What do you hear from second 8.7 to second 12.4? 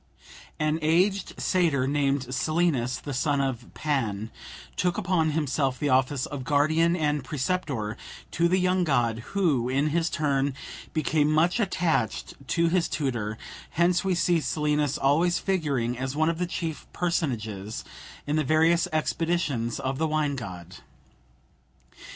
god, who, in his turn, became much attached